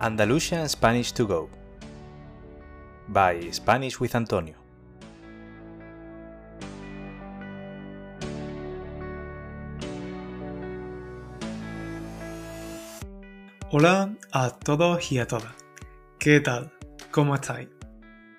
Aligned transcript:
Andalusian 0.00 0.68
Spanish 0.68 1.12
to 1.12 1.26
Go 1.26 1.48
by 3.08 3.52
Spanish 3.52 3.98
with 3.98 4.14
Antonio. 4.14 4.54
Hola 13.70 14.14
a 14.30 14.50
todos 14.50 15.10
y 15.10 15.18
a 15.18 15.26
todas. 15.26 15.52
¿Qué 16.20 16.40
tal? 16.40 16.72
¿Cómo 17.10 17.34
estáis? 17.34 17.68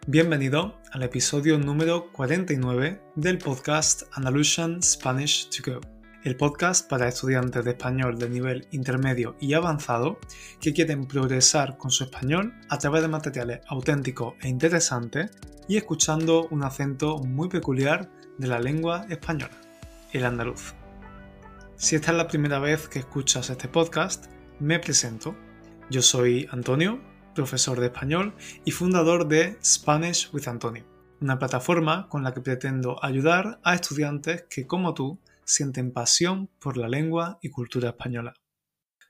Bienvenido 0.07 0.79
al 0.93 1.03
episodio 1.03 1.59
número 1.59 2.09
49 2.13 3.01
del 3.15 3.37
podcast 3.37 4.03
Andalusian 4.13 4.81
Spanish 4.81 5.49
to 5.49 5.73
Go 5.73 5.98
el 6.23 6.35
podcast 6.35 6.89
para 6.89 7.07
estudiantes 7.07 7.63
de 7.63 7.71
español 7.71 8.17
de 8.17 8.29
nivel 8.29 8.67
intermedio 8.71 9.35
y 9.39 9.53
avanzado 9.53 10.19
que 10.59 10.73
quieren 10.73 11.07
progresar 11.07 11.77
con 11.77 11.91
su 11.91 12.03
español 12.03 12.53
a 12.69 12.77
través 12.77 13.01
de 13.01 13.07
materiales 13.07 13.61
auténticos 13.67 14.33
e 14.41 14.49
interesantes 14.49 15.31
y 15.67 15.77
escuchando 15.77 16.47
un 16.51 16.63
acento 16.63 17.19
muy 17.19 17.47
peculiar 17.47 18.09
de 18.37 18.47
la 18.47 18.59
lengua 18.59 19.05
española, 19.09 19.61
el 20.11 20.25
andaluz. 20.25 20.73
Si 21.77 21.95
esta 21.95 22.11
es 22.11 22.17
la 22.17 22.27
primera 22.27 22.59
vez 22.59 22.89
que 22.89 22.99
escuchas 22.99 23.49
este 23.49 23.69
podcast, 23.69 24.25
me 24.59 24.79
presento. 24.79 25.35
Yo 25.89 26.01
soy 26.01 26.47
Antonio, 26.51 26.99
profesor 27.33 27.79
de 27.79 27.85
español 27.85 28.33
y 28.65 28.71
fundador 28.71 29.27
de 29.27 29.57
Spanish 29.63 30.29
with 30.33 30.49
Antonio, 30.49 30.83
una 31.21 31.39
plataforma 31.39 32.09
con 32.09 32.23
la 32.23 32.33
que 32.33 32.41
pretendo 32.41 33.03
ayudar 33.03 33.61
a 33.63 33.75
estudiantes 33.75 34.43
que, 34.49 34.67
como 34.67 34.93
tú, 34.93 35.19
sienten 35.49 35.91
pasión 35.91 36.47
por 36.59 36.77
la 36.77 36.87
lengua 36.87 37.39
y 37.41 37.49
cultura 37.49 37.89
española. 37.89 38.33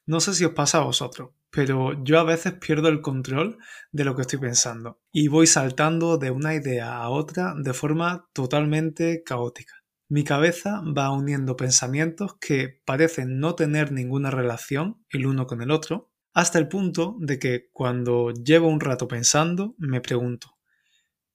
No 0.06 0.20
sé 0.20 0.34
si 0.34 0.46
os 0.46 0.54
pasa 0.54 0.80
a 0.80 0.86
vosotros, 0.86 1.32
pero 1.52 2.04
yo 2.04 2.20
a 2.20 2.24
veces 2.24 2.54
pierdo 2.54 2.90
el 2.90 3.02
control 3.02 3.58
de 3.92 4.06
lo 4.06 4.16
que 4.16 4.22
estoy 4.22 4.40
pensando 4.40 5.00
y 5.12 5.28
voy 5.28 5.48
saltando 5.48 6.18
de 6.18 6.32
una 6.32 6.56
idea 6.56 6.98
a 6.98 7.10
otra 7.10 7.54
de 7.58 7.74
forma 7.74 8.28
totalmente 8.34 9.24
caótica. 9.24 9.76
Mi 10.08 10.24
cabeza 10.24 10.82
va 10.82 11.12
uniendo 11.12 11.56
pensamientos 11.56 12.36
que 12.40 12.82
parecen 12.86 13.40
no 13.40 13.54
tener 13.56 13.92
ninguna 13.92 14.32
relación 14.32 15.04
el 15.10 15.28
uno 15.28 15.46
con 15.46 15.62
el 15.62 15.70
otro, 15.70 16.12
hasta 16.34 16.58
el 16.58 16.68
punto 16.68 17.16
de 17.20 17.38
que 17.38 17.70
cuando 17.72 18.32
llevo 18.32 18.68
un 18.68 18.80
rato 18.80 19.08
pensando 19.08 19.76
me 19.78 20.02
pregunto, 20.02 20.58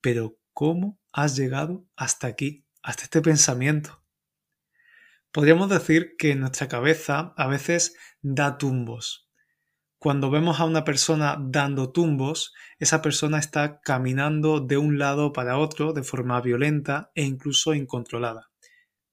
pero 0.01 0.37
¿cómo 0.53 0.99
has 1.13 1.37
llegado 1.37 1.87
hasta 1.97 2.27
aquí, 2.27 2.67
hasta 2.83 3.05
este 3.05 3.21
pensamiento? 3.21 4.04
Podríamos 5.35 5.69
decir 5.69 6.15
que 6.17 6.37
nuestra 6.37 6.69
cabeza 6.69 7.35
a 7.37 7.49
veces 7.49 7.97
da 8.23 8.57
tumbos. 8.57 9.29
Cuando 9.99 10.31
vemos 10.31 10.61
a 10.61 10.65
una 10.65 10.85
persona 10.85 11.37
dando 11.41 11.91
tumbos, 11.91 12.55
esa 12.79 13.03
persona 13.03 13.41
está 13.41 13.81
caminando 13.81 14.61
de 14.61 14.77
un 14.77 14.97
lado 14.97 15.33
para 15.33 15.59
otro 15.59 15.93
de 15.93 16.05
forma 16.05 16.41
violenta 16.41 17.11
e 17.17 17.25
incluso 17.25 17.75
incontrolada. 17.75 18.53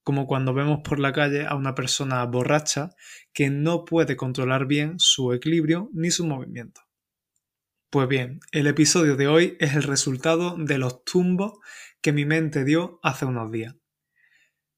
Como 0.03 0.28
cuando 0.28 0.53
vemos 0.53 0.81
por 0.83 1.00
la 1.00 1.11
calle 1.11 1.47
a 1.47 1.55
una 1.55 1.73
persona 1.73 2.23
borracha 2.25 2.91
que 3.33 3.50
no 3.50 3.83
puede 3.83 4.16
controlar 4.16 4.67
bien 4.67 5.00
su 5.00 5.33
equilibrio 5.33 5.89
ni 5.91 6.11
su 6.11 6.28
movimiento. 6.28 6.81
Pues 7.89 8.08
bien, 8.08 8.41
el 8.52 8.67
episodio 8.67 9.16
de 9.16 9.28
hoy 9.28 9.58
es 9.59 9.73
el 9.73 9.81
resultado 9.81 10.56
de 10.56 10.78
los 10.78 11.03
tumbos 11.03 11.53
que 12.00 12.13
mi 12.13 12.25
mente 12.25 12.63
dio 12.63 13.00
hace 13.02 13.25
unos 13.25 13.52
días. 13.52 13.80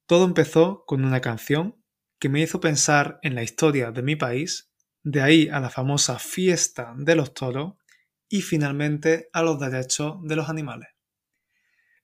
Todo 0.05 0.25
empezó 0.25 0.83
con 0.85 1.05
una 1.05 1.21
canción 1.21 1.81
que 2.19 2.29
me 2.29 2.41
hizo 2.41 2.59
pensar 2.59 3.19
en 3.21 3.35
la 3.35 3.43
historia 3.43 3.91
de 3.91 4.01
mi 4.01 4.15
país, 4.15 4.71
de 5.03 5.21
ahí 5.21 5.49
a 5.49 5.59
la 5.59 5.69
famosa 5.69 6.19
fiesta 6.19 6.93
de 6.97 7.15
los 7.15 7.33
toros 7.33 7.73
y 8.29 8.41
finalmente 8.41 9.29
a 9.31 9.43
los 9.43 9.59
derechos 9.59 10.17
de 10.23 10.35
los 10.35 10.49
animales. 10.49 10.89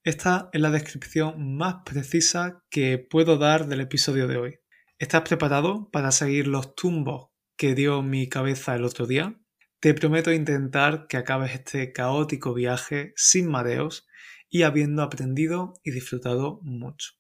Esta 0.03 0.50
es 0.53 0.61
la 0.61 0.72
descripción 0.72 1.58
más 1.58 1.84
precisa 1.85 2.63
que 2.69 2.97
puedo 2.97 3.38
dar 3.38 3.68
del 3.68 3.81
episodio 3.81 4.28
de 4.28 4.38
hoy. 4.38 4.59
¿Estás 4.97 5.24
preparado 5.24 5.90
para 5.91 6.12
seguir 6.12 6.47
los 6.47 6.75
tumbos 6.75 7.31
que 7.57 7.75
dio 7.75 8.01
mi 8.01 8.29
cabeza 8.29 8.75
el 8.75 8.85
otro 8.85 9.07
día? 9.07 9.38
Te 9.81 9.94
prometo 9.94 10.31
intentar 10.31 11.07
que 11.07 11.18
acabes 11.18 11.53
este 11.53 11.91
caótico 11.91 12.53
viaje 12.53 13.13
sin 13.18 13.50
mareos 13.50 14.07
y 14.50 14.63
habiendo 14.63 15.03
aprendido 15.03 15.74
y 15.84 15.91
disfrutado 15.91 16.59
mucho. 16.63 17.19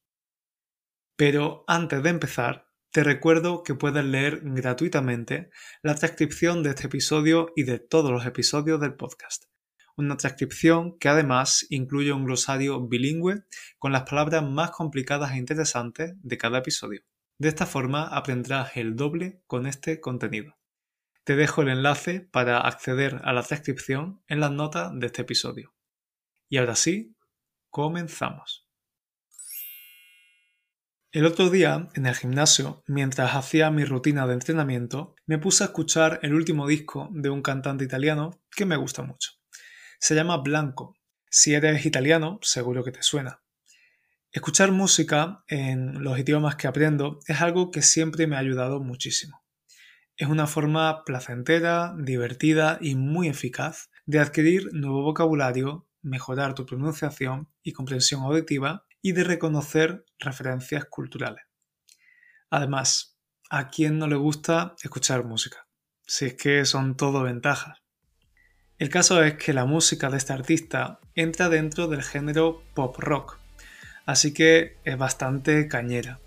Pero 1.19 1.65
antes 1.67 2.01
de 2.01 2.11
empezar, 2.11 2.69
te 2.93 3.03
recuerdo 3.03 3.61
que 3.63 3.75
puedes 3.75 4.05
leer 4.05 4.39
gratuitamente 4.41 5.49
la 5.81 5.93
transcripción 5.95 6.63
de 6.63 6.69
este 6.69 6.87
episodio 6.87 7.51
y 7.57 7.63
de 7.63 7.77
todos 7.77 8.09
los 8.09 8.25
episodios 8.25 8.79
del 8.79 8.95
podcast. 8.95 9.47
Una 9.97 10.15
transcripción 10.15 10.97
que 10.97 11.09
además 11.09 11.65
incluye 11.69 12.13
un 12.13 12.23
glosario 12.23 12.87
bilingüe 12.87 13.43
con 13.79 13.91
las 13.91 14.03
palabras 14.03 14.49
más 14.49 14.71
complicadas 14.71 15.33
e 15.33 15.39
interesantes 15.39 16.13
de 16.23 16.37
cada 16.37 16.59
episodio. 16.59 17.01
De 17.37 17.49
esta 17.49 17.65
forma 17.65 18.07
aprenderás 18.07 18.77
el 18.77 18.95
doble 18.95 19.43
con 19.45 19.67
este 19.67 19.99
contenido. 19.99 20.57
Te 21.25 21.35
dejo 21.35 21.63
el 21.63 21.67
enlace 21.67 22.21
para 22.21 22.59
acceder 22.61 23.19
a 23.25 23.33
la 23.33 23.43
transcripción 23.43 24.23
en 24.29 24.39
las 24.39 24.51
notas 24.51 24.97
de 24.97 25.07
este 25.07 25.23
episodio. 25.23 25.75
Y 26.47 26.59
ahora 26.59 26.77
sí, 26.77 27.17
comenzamos. 27.69 28.68
El 31.11 31.25
otro 31.25 31.49
día, 31.49 31.89
en 31.95 32.05
el 32.05 32.13
gimnasio, 32.13 32.83
mientras 32.85 33.33
hacía 33.33 33.71
mi 33.71 33.83
rutina 33.83 34.27
de 34.27 34.35
entrenamiento, 34.35 35.15
me 35.25 35.39
puse 35.39 35.63
a 35.63 35.67
escuchar 35.67 36.19
el 36.21 36.35
último 36.35 36.67
disco 36.67 37.09
de 37.11 37.31
un 37.31 37.41
cantante 37.41 37.83
italiano 37.83 38.43
que 38.55 38.67
me 38.67 38.75
gusta 38.75 39.01
mucho. 39.01 39.31
Se 39.99 40.13
llama 40.13 40.37
Blanco. 40.37 40.95
Si 41.27 41.55
eres 41.55 41.83
italiano, 41.87 42.37
seguro 42.43 42.83
que 42.83 42.91
te 42.91 43.01
suena. 43.01 43.41
Escuchar 44.31 44.71
música 44.71 45.43
en 45.47 46.03
los 46.03 46.19
idiomas 46.19 46.57
que 46.57 46.67
aprendo 46.67 47.21
es 47.25 47.41
algo 47.41 47.71
que 47.71 47.81
siempre 47.81 48.27
me 48.27 48.35
ha 48.35 48.39
ayudado 48.39 48.79
muchísimo. 48.79 49.43
Es 50.15 50.27
una 50.27 50.45
forma 50.45 51.03
placentera, 51.05 51.95
divertida 51.97 52.77
y 52.81 52.93
muy 52.93 53.29
eficaz 53.29 53.89
de 54.05 54.19
adquirir 54.19 54.71
nuevo 54.73 55.01
vocabulario, 55.01 55.87
mejorar 56.03 56.53
tu 56.53 56.67
pronunciación 56.67 57.49
y 57.63 57.73
comprensión 57.73 58.21
auditiva 58.21 58.85
y 59.01 59.13
de 59.13 59.23
reconocer 59.23 60.05
referencias 60.19 60.85
culturales. 60.85 61.45
Además, 62.49 63.17
¿a 63.49 63.69
quién 63.69 63.97
no 63.97 64.07
le 64.07 64.15
gusta 64.15 64.75
escuchar 64.81 65.23
música? 65.23 65.67
Si 66.05 66.25
es 66.25 66.33
que 66.35 66.65
son 66.65 66.97
todo 66.97 67.23
ventajas. 67.23 67.79
El 68.77 68.89
caso 68.89 69.23
es 69.23 69.33
que 69.35 69.53
la 69.53 69.65
música 69.65 70.09
de 70.09 70.17
este 70.17 70.33
artista 70.33 70.99
entra 71.13 71.49
dentro 71.49 71.87
del 71.87 72.01
género 72.01 72.63
pop 72.73 72.97
rock, 72.97 73.37
así 74.05 74.33
que 74.33 74.77
es 74.85 74.97
bastante 74.97 75.67
cañera. 75.67 76.19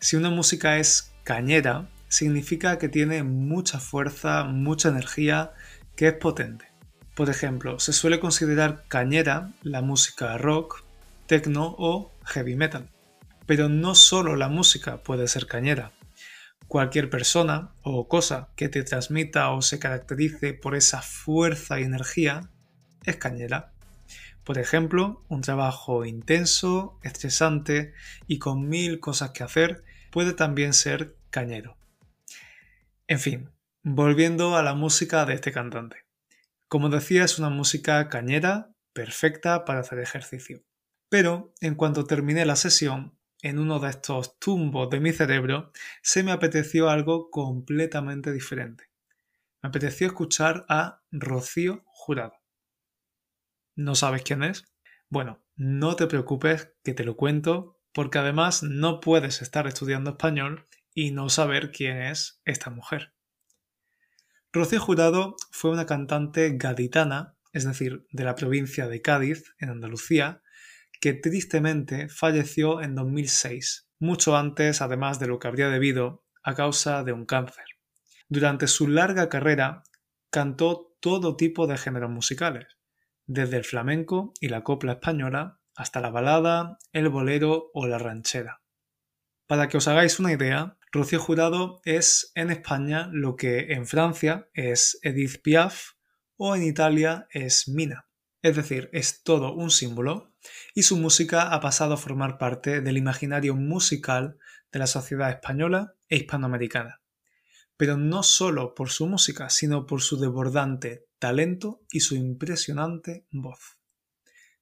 Si 0.00 0.16
una 0.16 0.30
música 0.30 0.78
es 0.78 1.12
cañera, 1.24 1.88
significa 2.08 2.78
que 2.78 2.88
tiene 2.88 3.22
mucha 3.22 3.78
fuerza, 3.78 4.44
mucha 4.44 4.88
energía, 4.88 5.52
que 5.94 6.08
es 6.08 6.14
potente. 6.14 6.66
Por 7.14 7.30
ejemplo, 7.30 7.78
se 7.78 7.92
suele 7.92 8.20
considerar 8.20 8.84
cañera 8.88 9.52
la 9.62 9.82
música 9.82 10.36
rock, 10.38 10.84
techno 11.28 11.76
o 11.78 12.12
heavy 12.24 12.56
metal. 12.56 12.90
Pero 13.46 13.68
no 13.68 13.94
solo 13.94 14.34
la 14.34 14.48
música 14.48 15.02
puede 15.04 15.28
ser 15.28 15.46
cañera. 15.46 15.92
Cualquier 16.66 17.08
persona 17.08 17.72
o 17.82 18.08
cosa 18.08 18.48
que 18.56 18.68
te 18.68 18.82
transmita 18.82 19.50
o 19.50 19.62
se 19.62 19.78
caracterice 19.78 20.54
por 20.54 20.74
esa 20.74 21.00
fuerza 21.02 21.78
y 21.78 21.84
energía 21.84 22.50
es 23.04 23.16
cañera. 23.16 23.72
Por 24.42 24.58
ejemplo, 24.58 25.24
un 25.28 25.42
trabajo 25.42 26.04
intenso, 26.04 26.98
estresante 27.02 27.92
y 28.26 28.38
con 28.38 28.68
mil 28.68 28.98
cosas 28.98 29.30
que 29.30 29.44
hacer 29.44 29.84
puede 30.10 30.32
también 30.32 30.72
ser 30.72 31.14
cañero. 31.30 31.76
En 33.06 33.20
fin, 33.20 33.50
volviendo 33.82 34.56
a 34.56 34.62
la 34.62 34.74
música 34.74 35.24
de 35.26 35.34
este 35.34 35.52
cantante. 35.52 36.04
Como 36.68 36.88
decía, 36.88 37.24
es 37.24 37.38
una 37.38 37.50
música 37.50 38.08
cañera, 38.08 38.70
perfecta 38.92 39.64
para 39.64 39.80
hacer 39.80 40.00
ejercicio. 40.00 40.62
Pero 41.08 41.54
en 41.60 41.74
cuanto 41.74 42.04
terminé 42.04 42.44
la 42.44 42.56
sesión, 42.56 43.18
en 43.42 43.58
uno 43.58 43.78
de 43.78 43.90
estos 43.90 44.38
tumbos 44.38 44.90
de 44.90 45.00
mi 45.00 45.12
cerebro, 45.12 45.72
se 46.02 46.22
me 46.22 46.32
apeteció 46.32 46.90
algo 46.90 47.30
completamente 47.30 48.32
diferente. 48.32 48.90
Me 49.62 49.68
apeteció 49.68 50.08
escuchar 50.08 50.66
a 50.68 51.02
Rocío 51.10 51.82
Jurado. 51.86 52.34
¿No 53.74 53.94
sabes 53.94 54.22
quién 54.22 54.42
es? 54.42 54.64
Bueno, 55.08 55.44
no 55.56 55.96
te 55.96 56.06
preocupes 56.06 56.74
que 56.82 56.94
te 56.94 57.04
lo 57.04 57.16
cuento, 57.16 57.80
porque 57.92 58.18
además 58.18 58.62
no 58.62 59.00
puedes 59.00 59.40
estar 59.40 59.66
estudiando 59.66 60.10
español 60.10 60.66
y 60.92 61.12
no 61.12 61.30
saber 61.30 61.70
quién 61.70 62.02
es 62.02 62.40
esta 62.44 62.70
mujer. 62.70 63.14
Rocío 64.52 64.80
Jurado 64.80 65.36
fue 65.50 65.70
una 65.70 65.86
cantante 65.86 66.56
gaditana, 66.56 67.36
es 67.52 67.64
decir, 67.64 68.06
de 68.10 68.24
la 68.24 68.34
provincia 68.34 68.88
de 68.88 69.00
Cádiz, 69.00 69.54
en 69.58 69.70
Andalucía, 69.70 70.42
que 71.00 71.14
tristemente 71.14 72.08
falleció 72.08 72.80
en 72.80 72.94
2006, 72.94 73.88
mucho 73.98 74.36
antes 74.36 74.80
además 74.82 75.18
de 75.18 75.26
lo 75.26 75.38
que 75.38 75.48
habría 75.48 75.68
debido 75.68 76.24
a 76.42 76.54
causa 76.54 77.04
de 77.04 77.12
un 77.12 77.26
cáncer. 77.26 77.64
Durante 78.28 78.66
su 78.66 78.88
larga 78.88 79.28
carrera 79.28 79.82
cantó 80.30 80.96
todo 81.00 81.36
tipo 81.36 81.66
de 81.66 81.78
géneros 81.78 82.10
musicales, 82.10 82.78
desde 83.26 83.56
el 83.56 83.64
flamenco 83.64 84.32
y 84.40 84.48
la 84.48 84.64
copla 84.64 84.92
española 84.92 85.60
hasta 85.74 86.00
la 86.00 86.10
balada, 86.10 86.78
el 86.92 87.08
bolero 87.08 87.70
o 87.72 87.86
la 87.86 87.98
ranchera. 87.98 88.62
Para 89.46 89.68
que 89.68 89.76
os 89.76 89.88
hagáis 89.88 90.18
una 90.18 90.32
idea, 90.32 90.76
Rocío 90.90 91.20
Jurado 91.20 91.80
es 91.84 92.32
en 92.34 92.50
España 92.50 93.08
lo 93.12 93.36
que 93.36 93.72
en 93.72 93.86
Francia 93.86 94.48
es 94.52 94.98
Edith 95.02 95.40
Piaf 95.42 95.92
o 96.36 96.56
en 96.56 96.64
Italia 96.64 97.28
es 97.30 97.68
Mina. 97.68 98.07
Es 98.42 98.54
decir, 98.54 98.88
es 98.92 99.22
todo 99.22 99.52
un 99.52 99.70
símbolo 99.70 100.32
y 100.74 100.84
su 100.84 100.96
música 100.96 101.52
ha 101.52 101.60
pasado 101.60 101.94
a 101.94 101.98
formar 101.98 102.38
parte 102.38 102.80
del 102.80 102.96
imaginario 102.96 103.56
musical 103.56 104.38
de 104.70 104.78
la 104.78 104.86
sociedad 104.86 105.30
española 105.30 105.94
e 106.08 106.16
hispanoamericana. 106.16 107.00
Pero 107.76 107.96
no 107.96 108.22
solo 108.22 108.74
por 108.74 108.90
su 108.90 109.06
música, 109.06 109.50
sino 109.50 109.86
por 109.86 110.02
su 110.02 110.18
desbordante 110.18 111.06
talento 111.18 111.82
y 111.90 112.00
su 112.00 112.14
impresionante 112.14 113.26
voz. 113.30 113.78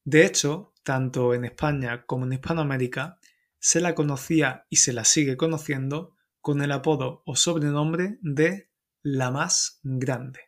De 0.05 0.25
hecho, 0.25 0.73
tanto 0.83 1.35
en 1.35 1.45
España 1.45 2.05
como 2.07 2.25
en 2.25 2.35
Hispanoamérica, 2.35 3.19
se 3.59 3.81
la 3.81 3.95
conocía 3.95 4.67
y 4.71 4.77
se 4.77 4.93
la 4.93 5.05
sigue 5.05 5.37
conociendo 5.37 6.15
con 6.41 6.63
el 6.63 6.73
apodo 6.73 7.23
o 7.27 7.35
sobrenombre 7.35 8.19
de 8.23 8.71
la 9.03 9.31
más 9.31 9.81
grande. 9.83 10.41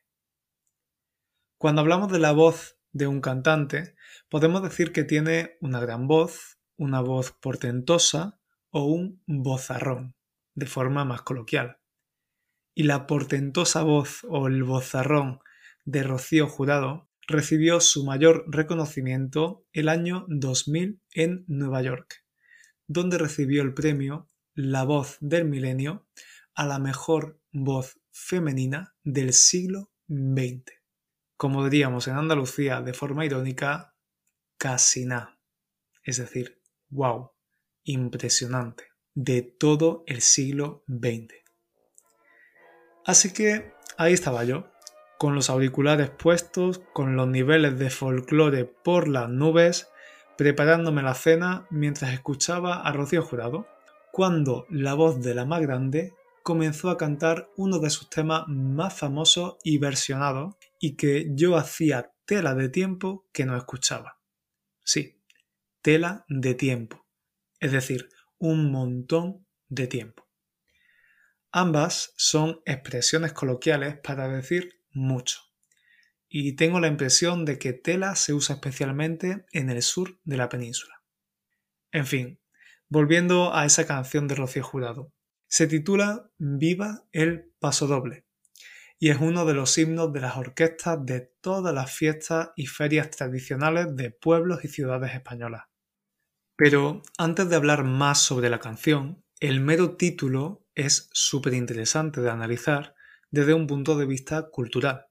Cuando 1.56 1.80
hablamos 1.80 2.12
de 2.12 2.20
la 2.20 2.32
voz 2.32 2.77
de 2.93 3.06
un 3.06 3.20
cantante, 3.20 3.94
podemos 4.29 4.62
decir 4.62 4.93
que 4.93 5.05
tiene 5.05 5.56
una 5.61 5.81
gran 5.81 6.06
voz, 6.06 6.58
una 6.76 7.00
voz 7.00 7.32
portentosa 7.32 8.40
o 8.70 8.85
un 8.85 9.23
vozarrón, 9.26 10.14
de 10.55 10.67
forma 10.67 11.05
más 11.05 11.23
coloquial. 11.23 11.79
Y 12.75 12.85
la 12.85 13.06
portentosa 13.06 13.82
voz 13.82 14.25
o 14.29 14.46
el 14.46 14.62
vozarrón 14.62 15.40
de 15.85 16.02
Rocío 16.02 16.49
Jurado 16.49 17.08
recibió 17.26 17.81
su 17.81 18.05
mayor 18.05 18.44
reconocimiento 18.49 19.67
el 19.73 19.88
año 19.88 20.25
2000 20.29 21.00
en 21.12 21.44
Nueva 21.46 21.82
York, 21.82 22.25
donde 22.87 23.19
recibió 23.19 23.62
el 23.62 23.75
premio 23.75 24.29
La 24.55 24.85
voz 24.85 25.19
del 25.20 25.44
milenio 25.44 26.06
a 26.55 26.67
la 26.67 26.79
mejor 26.79 27.40
voz 27.52 28.00
femenina 28.11 28.94
del 29.05 29.32
siglo 29.32 29.90
XX 30.08 30.77
como 31.38 31.64
diríamos 31.64 32.08
en 32.08 32.17
Andalucía 32.17 32.82
de 32.82 32.93
forma 32.93 33.25
irónica, 33.25 33.94
casi 34.58 35.06
nada. 35.06 35.38
Es 36.02 36.17
decir, 36.17 36.61
wow, 36.90 37.31
impresionante, 37.85 38.88
de 39.14 39.43
todo 39.43 40.02
el 40.08 40.20
siglo 40.20 40.82
XX. 40.88 41.35
Así 43.06 43.32
que 43.32 43.73
ahí 43.96 44.12
estaba 44.12 44.43
yo, 44.43 44.69
con 45.17 45.37
los 45.37 45.49
auriculares 45.49 46.11
puestos, 46.11 46.81
con 46.93 47.14
los 47.14 47.29
niveles 47.29 47.79
de 47.79 47.90
folclore 47.90 48.64
por 48.64 49.06
las 49.06 49.29
nubes, 49.31 49.88
preparándome 50.37 51.02
la 51.02 51.14
cena 51.14 51.69
mientras 51.70 52.12
escuchaba 52.12 52.82
a 52.82 52.93
Rocío 52.93 53.23
Jurado, 53.23 53.69
cuando 54.11 54.67
la 54.70 54.94
voz 54.94 55.23
de 55.23 55.37
la 55.37 55.44
más 55.44 55.61
grande 55.61 56.14
comenzó 56.43 56.90
a 56.90 56.96
cantar 56.96 57.49
uno 57.56 57.79
de 57.79 57.90
sus 57.90 58.11
temas 58.11 58.43
más 58.49 58.99
famosos 58.99 59.56
y 59.62 59.79
versionados 59.79 60.57
y 60.78 60.96
que 60.96 61.26
yo 61.30 61.56
hacía 61.56 62.12
tela 62.25 62.54
de 62.54 62.69
tiempo 62.69 63.28
que 63.32 63.44
no 63.44 63.56
escuchaba. 63.56 64.20
Sí, 64.84 65.22
tela 65.82 66.25
de 66.28 66.54
tiempo, 66.54 67.06
es 67.60 67.72
decir, 67.72 68.08
un 68.38 68.70
montón 68.70 69.46
de 69.69 69.86
tiempo. 69.86 70.28
Ambas 71.50 72.12
son 72.16 72.60
expresiones 72.66 73.32
coloquiales 73.32 73.98
para 73.98 74.28
decir 74.28 74.82
mucho. 74.90 75.40
Y 76.28 76.56
tengo 76.56 76.78
la 76.78 76.88
impresión 76.88 77.46
de 77.46 77.58
que 77.58 77.72
tela 77.72 78.14
se 78.14 78.34
usa 78.34 78.56
especialmente 78.56 79.46
en 79.52 79.70
el 79.70 79.82
sur 79.82 80.20
de 80.25 80.36
la 80.36 80.50
península. 80.50 81.02
En 81.90 82.06
fin, 82.06 82.38
volviendo 82.88 83.54
a 83.54 83.64
esa 83.64 83.86
canción 83.86 84.28
de 84.28 84.34
Rocío 84.34 84.62
Jurado. 84.62 85.12
Se 85.46 85.66
titula 85.66 86.30
Viva 86.36 87.06
el 87.12 87.50
Pasodoble 87.58 88.27
y 88.99 89.11
es 89.11 89.19
uno 89.21 89.45
de 89.45 89.55
los 89.55 89.79
himnos 89.79 90.12
de 90.12 90.21
las 90.21 90.37
orquestas 90.37 91.05
de 91.05 91.33
todas 91.41 91.73
las 91.73 91.93
fiestas 91.93 92.50
y 92.56 92.67
ferias 92.67 93.11
tradicionales 93.11 93.95
de 93.95 94.11
pueblos 94.11 94.65
y 94.65 94.69
ciudades 94.69 95.15
españolas. 95.15 95.65
Pero 96.56 97.03
antes 97.17 97.49
de 97.49 97.56
hablar 97.56 97.85
más 97.85 98.21
sobre 98.21 98.50
la 98.50 98.59
canción, 98.59 99.23
el 99.39 99.61
mero 99.61 99.97
título 99.97 100.67
es 100.75 101.09
súper 101.12 101.55
interesante 101.55 102.21
de 102.21 102.31
analizar 102.31 102.97
desde 103.31 103.55
un 103.55 103.69
punto 103.69 103.97
de 103.97 104.06
vista 104.06 104.49
cultural. 104.50 105.06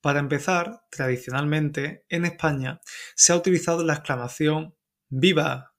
Para 0.00 0.20
empezar, 0.20 0.84
tradicionalmente 0.90 2.04
en 2.08 2.26
España 2.26 2.80
se 3.16 3.32
ha 3.32 3.36
utilizado 3.36 3.82
la 3.82 3.94
exclamación 3.94 4.76
¡Viva! 5.08 5.72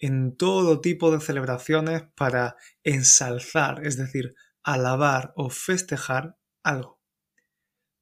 en 0.00 0.36
todo 0.36 0.80
tipo 0.80 1.12
de 1.12 1.20
celebraciones 1.20 2.02
para 2.16 2.56
ensalzar, 2.82 3.86
es 3.86 3.96
decir, 3.96 4.34
alabar 4.62 5.32
o 5.36 5.50
festejar 5.50 6.39
algo. 6.62 7.00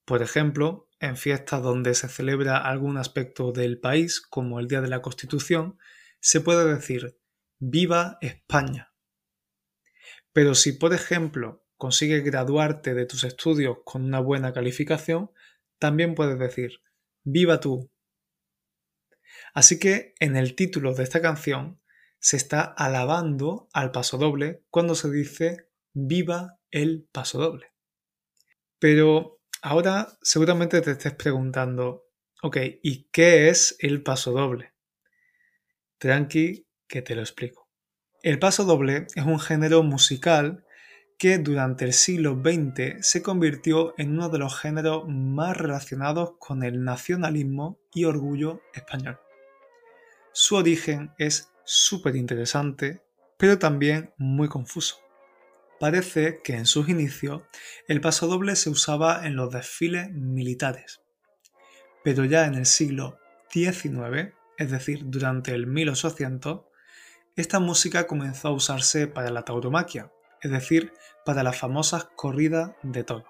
Por 0.05 0.21
ejemplo, 0.21 0.89
en 0.99 1.17
fiestas 1.17 1.61
donde 1.61 1.93
se 1.93 2.09
celebra 2.09 2.57
algún 2.57 2.97
aspecto 2.97 3.51
del 3.51 3.79
país, 3.79 4.21
como 4.21 4.59
el 4.59 4.67
Día 4.67 4.81
de 4.81 4.89
la 4.89 5.01
Constitución, 5.01 5.77
se 6.19 6.41
puede 6.41 6.73
decir 6.73 7.17
Viva 7.59 8.17
España. 8.21 8.93
Pero 10.33 10.55
si, 10.55 10.73
por 10.73 10.93
ejemplo, 10.93 11.65
consigues 11.77 12.23
graduarte 12.23 12.93
de 12.93 13.05
tus 13.05 13.23
estudios 13.23 13.77
con 13.85 14.03
una 14.03 14.19
buena 14.19 14.53
calificación, 14.53 15.31
también 15.77 16.15
puedes 16.15 16.37
decir 16.37 16.81
Viva 17.23 17.59
tú. 17.59 17.89
Así 19.53 19.79
que 19.79 20.13
en 20.19 20.35
el 20.35 20.55
título 20.55 20.93
de 20.93 21.03
esta 21.03 21.21
canción 21.21 21.79
se 22.19 22.37
está 22.37 22.61
alabando 22.61 23.69
al 23.73 23.91
pasodoble 23.91 24.63
cuando 24.69 24.95
se 24.95 25.09
dice 25.09 25.69
viva 25.93 26.59
el 26.71 27.07
pasodoble. 27.11 27.73
Pero 28.79 29.39
ahora 29.61 30.17
seguramente 30.21 30.81
te 30.81 30.91
estés 30.91 31.13
preguntando, 31.13 32.05
ok, 32.41 32.57
¿y 32.81 33.09
qué 33.11 33.49
es 33.49 33.75
el 33.79 34.01
pasodoble? 34.01 34.73
Tranqui, 35.97 36.65
que 36.87 37.01
te 37.01 37.15
lo 37.15 37.21
explico. 37.21 37.69
El 38.23 38.39
pasodoble 38.39 39.07
es 39.15 39.25
un 39.25 39.39
género 39.39 39.83
musical 39.83 40.65
que 41.17 41.37
durante 41.37 41.83
el 41.83 41.91
siglo 41.91 42.41
XX 42.41 43.05
se 43.05 43.21
convirtió 43.21 43.93
en 43.97 44.13
uno 44.13 44.29
de 44.29 44.39
los 44.39 44.57
géneros 44.57 45.03
más 45.07 45.57
relacionados 45.57 46.31
con 46.39 46.63
el 46.63 46.83
nacionalismo 46.85 47.77
y 47.93 48.05
orgullo 48.05 48.61
español. 48.73 49.19
Su 50.31 50.55
origen 50.55 51.11
es 51.17 51.51
súper 51.65 52.15
interesante, 52.15 53.01
pero 53.37 53.59
también 53.59 54.13
muy 54.17 54.47
confuso. 54.47 55.08
Parece 55.79 56.41
que 56.43 56.55
en 56.55 56.65
sus 56.65 56.89
inicios 56.89 57.43
el 57.87 58.01
pasodoble 58.01 58.55
se 58.57 58.69
usaba 58.69 59.25
en 59.25 59.35
los 59.35 59.51
desfiles 59.51 60.11
militares, 60.11 61.01
pero 62.03 62.25
ya 62.25 62.45
en 62.45 62.55
el 62.55 62.65
siglo 62.65 63.17
XIX, 63.49 64.33
es 64.57 64.71
decir, 64.71 65.03
durante 65.05 65.53
el 65.53 65.67
1800, 65.67 66.61
esta 67.37 67.59
música 67.59 68.07
comenzó 68.07 68.49
a 68.49 68.51
usarse 68.51 69.07
para 69.07 69.29
la 69.29 69.45
tauromaquia, 69.45 70.11
es 70.41 70.51
decir, 70.51 70.91
para 71.23 71.43
las 71.43 71.57
famosas 71.57 72.09
corridas 72.15 72.71
de 72.83 73.05
toro. 73.05 73.29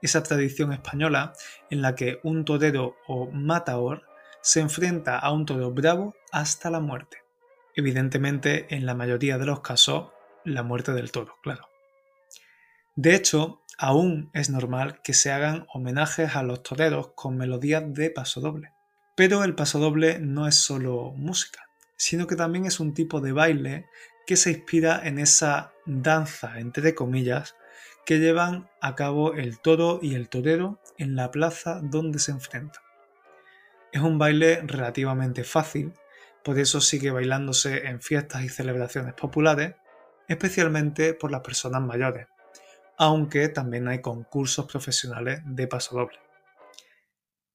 Esa 0.00 0.22
tradición 0.22 0.72
española 0.72 1.34
en 1.68 1.82
la 1.82 1.94
que 1.94 2.20
un 2.22 2.46
torero 2.46 2.96
o 3.06 3.30
matador 3.30 4.06
se 4.40 4.60
enfrenta 4.60 5.18
a 5.18 5.30
un 5.32 5.44
toro 5.44 5.70
bravo 5.72 6.14
hasta 6.32 6.70
la 6.70 6.80
muerte. 6.80 7.18
Evidentemente, 7.74 8.66
en 8.74 8.86
la 8.86 8.94
mayoría 8.94 9.36
de 9.36 9.46
los 9.46 9.60
casos, 9.60 10.13
la 10.44 10.62
muerte 10.62 10.92
del 10.92 11.12
toro, 11.12 11.36
claro. 11.42 11.68
De 12.96 13.14
hecho, 13.14 13.62
aún 13.78 14.30
es 14.34 14.50
normal 14.50 15.00
que 15.02 15.14
se 15.14 15.32
hagan 15.32 15.66
homenajes 15.72 16.36
a 16.36 16.42
los 16.42 16.62
toreros 16.62 17.08
con 17.14 17.36
melodías 17.36 17.82
de 17.86 18.10
pasodoble. 18.10 18.72
Pero 19.16 19.44
el 19.44 19.54
pasodoble 19.54 20.18
no 20.18 20.46
es 20.46 20.56
solo 20.56 21.12
música, 21.16 21.68
sino 21.96 22.26
que 22.26 22.36
también 22.36 22.66
es 22.66 22.80
un 22.80 22.94
tipo 22.94 23.20
de 23.20 23.32
baile 23.32 23.86
que 24.26 24.36
se 24.36 24.50
inspira 24.50 25.00
en 25.04 25.18
esa 25.18 25.72
danza, 25.86 26.58
entre 26.58 26.94
comillas, 26.94 27.54
que 28.06 28.18
llevan 28.18 28.68
a 28.80 28.94
cabo 28.94 29.34
el 29.34 29.60
toro 29.60 29.98
y 30.02 30.14
el 30.14 30.28
torero 30.28 30.80
en 30.98 31.16
la 31.16 31.30
plaza 31.30 31.80
donde 31.82 32.18
se 32.18 32.32
enfrentan. 32.32 32.82
Es 33.92 34.02
un 34.02 34.18
baile 34.18 34.60
relativamente 34.62 35.44
fácil 35.44 35.94
por 36.44 36.58
eso 36.58 36.82
sigue 36.82 37.10
bailándose 37.10 37.86
en 37.86 38.02
fiestas 38.02 38.44
y 38.44 38.50
celebraciones 38.50 39.14
populares, 39.14 39.76
especialmente 40.28 41.14
por 41.14 41.30
las 41.30 41.40
personas 41.40 41.82
mayores, 41.82 42.26
aunque 42.96 43.48
también 43.48 43.88
hay 43.88 44.00
concursos 44.00 44.66
profesionales 44.66 45.40
de 45.44 45.66
pasodoble. 45.66 46.18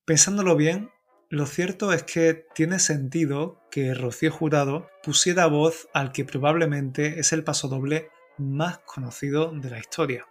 Pensándolo 0.05 0.55
bien, 0.55 0.91
lo 1.29 1.45
cierto 1.45 1.93
es 1.93 2.03
que 2.03 2.45
tiene 2.55 2.79
sentido 2.79 3.61
que 3.69 3.93
Rocío 3.93 4.31
Jurado 4.31 4.89
pusiera 5.03 5.45
voz 5.45 5.87
al 5.93 6.11
que 6.11 6.25
probablemente 6.25 7.19
es 7.19 7.33
el 7.33 7.43
pasodoble 7.43 8.09
más 8.37 8.79
conocido 8.79 9.51
de 9.51 9.69
la 9.69 9.79
historia. 9.79 10.27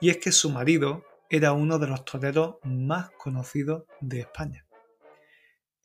Y 0.00 0.10
es 0.10 0.18
que 0.18 0.32
su 0.32 0.50
marido, 0.50 1.04
era 1.28 1.52
uno 1.52 1.78
de 1.78 1.88
los 1.88 2.04
toreros 2.04 2.56
más 2.62 3.10
conocidos 3.10 3.84
de 4.00 4.20
España. 4.20 4.64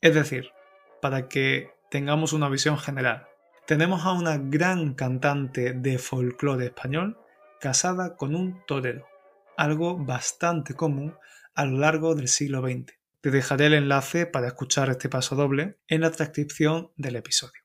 Es 0.00 0.14
decir, 0.14 0.50
para 1.00 1.28
que 1.28 1.70
tengamos 1.90 2.32
una 2.32 2.48
visión 2.48 2.78
general, 2.78 3.28
tenemos 3.66 4.04
a 4.04 4.12
una 4.12 4.38
gran 4.38 4.94
cantante 4.94 5.72
de 5.72 5.98
folclore 5.98 6.66
español 6.66 7.18
casada 7.60 8.16
con 8.16 8.34
un 8.34 8.64
torero, 8.66 9.06
algo 9.56 9.96
bastante 9.96 10.74
común 10.74 11.14
a 11.54 11.64
lo 11.64 11.78
largo 11.78 12.14
del 12.14 12.28
siglo 12.28 12.60
XX. 12.60 12.92
Te 13.20 13.30
dejaré 13.30 13.66
el 13.66 13.74
enlace 13.74 14.26
para 14.26 14.48
escuchar 14.48 14.90
este 14.90 15.08
paso 15.08 15.36
doble 15.36 15.78
en 15.86 16.00
la 16.00 16.10
transcripción 16.10 16.90
del 16.96 17.16
episodio. 17.16 17.62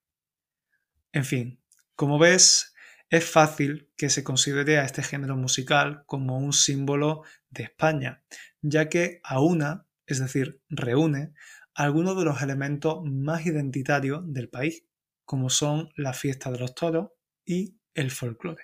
En 1.13 1.25
fin, 1.25 1.59
como 1.95 2.19
ves, 2.19 2.75
es 3.09 3.25
fácil 3.25 3.89
que 3.97 4.11
se 4.11 4.23
considere 4.23 4.77
a 4.77 4.83
este 4.83 5.01
género 5.01 5.35
musical 5.35 6.03
como 6.05 6.37
un 6.37 6.53
símbolo 6.53 7.23
de 7.49 7.63
España, 7.63 8.21
ya 8.61 8.87
que 8.87 9.19
aúna, 9.23 9.87
es 10.05 10.19
decir, 10.19 10.61
reúne, 10.69 11.33
algunos 11.73 12.17
de 12.17 12.25
los 12.25 12.41
elementos 12.41 13.03
más 13.03 13.45
identitarios 13.45 14.21
del 14.31 14.49
país, 14.49 14.83
como 15.27 15.49
son 15.49 15.89
la 15.95 16.13
fiesta 16.13 16.49
de 16.49 16.57
los 16.57 16.73
toros 16.73 17.09
y 17.45 17.77
el 17.93 18.11
folclore. 18.11 18.63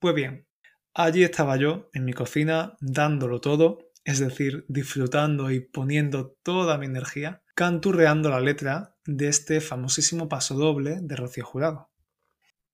Pues 0.00 0.14
bien, 0.14 0.48
allí 0.94 1.22
estaba 1.22 1.56
yo 1.56 1.90
en 1.92 2.06
mi 2.06 2.14
cocina 2.14 2.76
dándolo 2.80 3.40
todo, 3.40 3.90
es 4.04 4.20
decir, 4.20 4.64
disfrutando 4.68 5.50
y 5.50 5.60
poniendo 5.60 6.36
toda 6.42 6.78
mi 6.78 6.86
energía, 6.86 7.42
canturreando 7.54 8.30
la 8.30 8.40
letra 8.40 8.96
de 9.04 9.28
este 9.28 9.60
famosísimo 9.60 10.28
paso 10.28 10.54
doble 10.54 10.98
de 11.02 11.14
Rocío 11.14 11.44
Jurado. 11.44 11.90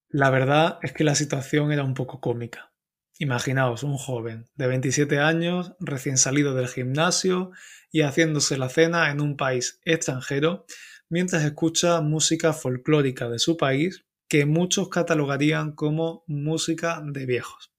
La 0.07 0.29
verdad 0.29 0.79
es 0.81 0.93
que 0.93 1.03
la 1.03 1.15
situación 1.15 1.73
era 1.73 1.83
un 1.83 1.93
poco 1.93 2.21
cómica. 2.21 2.71
Imaginaos 3.19 3.83
un 3.83 3.97
joven 3.97 4.45
de 4.55 4.67
27 4.67 5.19
años, 5.19 5.73
recién 5.79 6.17
salido 6.17 6.53
del 6.53 6.67
gimnasio 6.67 7.51
y 7.91 8.01
haciéndose 8.01 8.57
la 8.57 8.69
cena 8.69 9.11
en 9.11 9.19
un 9.19 9.35
país 9.35 9.81
extranjero, 9.83 10.65
mientras 11.13 11.43
escucha 11.43 12.01
música 12.01 12.53
folclórica 12.53 13.29
de 13.29 13.37
su 13.37 13.55
país 13.55 14.03
que 14.27 14.47
muchos 14.47 14.89
catalogarían 14.89 15.73
como 15.73 16.23
música 16.25 17.03
de 17.05 17.27
viejos. 17.27 17.71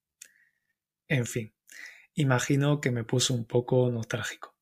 En 1.09 1.25
fin, 1.25 1.53
imagino 2.13 2.79
que 2.79 2.91
me 2.91 3.03
puso 3.03 3.33
un 3.33 3.43
poco 3.43 3.91
nostálgico. 3.91 4.55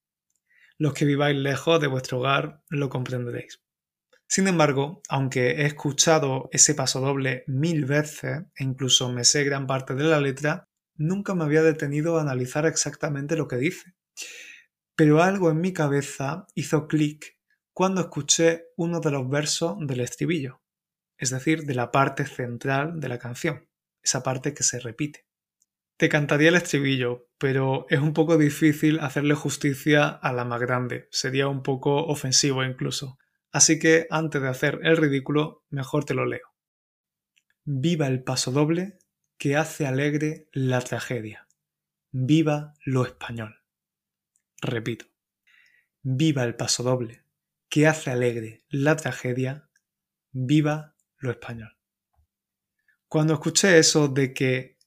Los 0.80 0.96
que 0.96 1.06
viváis 1.06 1.38
lejos 1.38 1.80
de 1.82 1.86
vuestro 1.86 2.18
hogar 2.18 2.64
lo 2.68 2.90
comprenderéis. 2.90 3.62
Sin 4.28 4.48
embargo, 4.48 5.04
aunque 5.08 5.52
he 5.52 5.66
escuchado 5.68 6.50
ese 6.52 6.74
paso 6.74 7.00
doble 7.00 7.44
mil 7.46 7.86
veces 7.86 8.42
e 8.56 8.64
incluso 8.64 9.08
me 9.12 9.24
sé 9.24 9.44
gran 9.44 9.68
parte 9.68 9.94
de 9.94 10.06
la 10.06 10.20
letra, 10.20 10.68
nunca 10.96 11.36
me 11.36 11.44
había 11.44 11.62
detenido 11.62 12.18
a 12.18 12.22
analizar 12.22 12.66
exactamente 12.66 13.38
lo 13.38 13.48
que 13.48 13.58
dice. 13.58 13.94
Pero 14.96 15.22
algo 15.22 15.52
en 15.52 15.62
mi 15.62 15.74
cabeza 15.74 16.48
hizo 16.56 16.88
clic 16.88 17.38
cuando 17.74 18.02
escuché 18.02 18.68
uno 18.78 19.00
de 19.00 19.10
los 19.10 19.28
versos 19.28 19.76
del 19.80 20.02
estribillo, 20.02 20.62
es 21.18 21.32
decir, 21.32 21.64
de 21.64 21.74
la 21.74 21.92
parte 21.92 22.26
central 22.26 23.00
de 23.00 23.10
la 23.10 23.18
canción, 23.18 23.68
esa 24.04 24.22
parte 24.22 24.54
que 24.54 24.64
se 24.64 24.80
repite. 24.80 25.26
Te 25.98 26.08
cantaría 26.08 26.50
el 26.50 26.56
estribillo, 26.56 27.30
pero 27.40 27.88
es 27.90 28.00
un 28.00 28.14
poco 28.14 28.38
difícil 28.38 29.00
hacerle 29.00 29.34
justicia 29.34 30.08
a 30.08 30.34
la 30.34 30.46
más 30.46 30.62
grande, 30.62 31.08
sería 31.12 31.48
un 31.48 31.64
poco 31.64 32.06
ofensivo 32.06 32.64
incluso. 32.64 33.18
Así 33.52 33.80
que 33.80 34.08
antes 34.12 34.42
de 34.42 34.50
hacer 34.50 34.80
el 34.84 34.98
ridículo, 34.98 35.66
mejor 35.70 36.06
te 36.06 36.14
lo 36.14 36.26
leo. 36.26 36.54
Viva 37.64 38.08
el 38.08 38.24
paso 38.24 38.52
doble 38.52 39.00
que 39.38 39.56
hace 39.56 39.88
alegre 39.88 40.48
la 40.52 40.82
tragedia. 40.82 41.48
Viva 42.12 42.74
lo 42.86 43.06
español. 43.06 43.62
Repito. 44.62 45.06
Viva 46.02 46.44
el 46.44 46.56
paso 46.56 46.84
doble 46.84 47.23
que 47.74 47.88
hace 47.88 48.12
alegre 48.12 48.64
la 48.70 48.96
tragedia. 48.96 49.68
Viva 50.32 50.96
lo 51.18 51.32
español. 51.32 51.76
Cuando 53.08 53.34
escuché 53.34 53.80
eso 53.80 54.08
de 54.08 54.32
que 54.32 54.78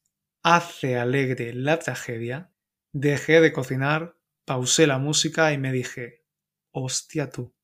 hace 0.44 0.96
alegre 0.96 1.52
la 1.52 1.80
tragedia, 1.80 2.52
dejé 2.92 3.40
de 3.40 3.52
cocinar, 3.52 4.16
pausé 4.44 4.86
la 4.86 4.98
música 4.98 5.52
y 5.52 5.58
me 5.58 5.72
dije, 5.72 6.26
hostia 6.70 7.28
tú. 7.28 7.56